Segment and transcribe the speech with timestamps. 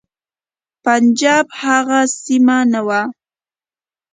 [0.83, 3.01] پنجاب هغه سیمه نه وه.